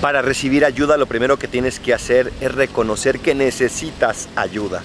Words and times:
Para 0.00 0.22
recibir 0.22 0.64
ayuda 0.64 0.96
lo 0.96 1.04
primero 1.04 1.38
que 1.38 1.46
tienes 1.46 1.78
que 1.78 1.92
hacer 1.92 2.32
es 2.40 2.54
reconocer 2.54 3.20
que 3.20 3.34
necesitas 3.34 4.30
ayuda. 4.34 4.82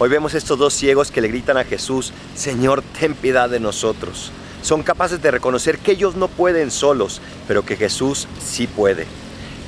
Hoy 0.00 0.08
vemos 0.08 0.34
estos 0.34 0.58
dos 0.58 0.74
ciegos 0.74 1.12
que 1.12 1.20
le 1.20 1.28
gritan 1.28 1.56
a 1.56 1.62
Jesús, 1.62 2.12
Señor, 2.34 2.82
ten 2.98 3.14
piedad 3.14 3.48
de 3.48 3.60
nosotros. 3.60 4.32
Son 4.62 4.82
capaces 4.82 5.22
de 5.22 5.30
reconocer 5.30 5.78
que 5.78 5.92
ellos 5.92 6.16
no 6.16 6.26
pueden 6.26 6.72
solos, 6.72 7.20
pero 7.46 7.64
que 7.64 7.76
Jesús 7.76 8.26
sí 8.44 8.66
puede. 8.66 9.06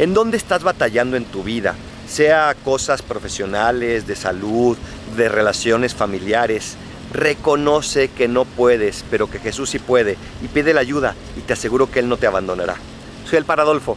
¿En 0.00 0.14
dónde 0.14 0.36
estás 0.36 0.64
batallando 0.64 1.16
en 1.16 1.26
tu 1.26 1.44
vida? 1.44 1.76
Sea 2.08 2.56
cosas 2.64 3.00
profesionales, 3.00 4.04
de 4.08 4.16
salud, 4.16 4.76
de 5.16 5.28
relaciones 5.28 5.94
familiares. 5.94 6.76
Reconoce 7.12 8.08
que 8.08 8.26
no 8.26 8.44
puedes, 8.44 9.04
pero 9.12 9.30
que 9.30 9.38
Jesús 9.38 9.70
sí 9.70 9.78
puede 9.78 10.16
y 10.42 10.48
pide 10.48 10.74
la 10.74 10.80
ayuda 10.80 11.14
y 11.36 11.42
te 11.42 11.52
aseguro 11.52 11.88
que 11.88 12.00
Él 12.00 12.08
no 12.08 12.16
te 12.16 12.26
abandonará. 12.26 12.74
Soy 13.30 13.38
el 13.38 13.44
Paradolfo. 13.44 13.96